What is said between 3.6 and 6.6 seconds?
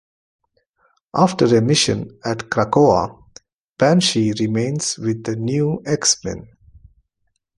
Banshee remains with the "New X-Men".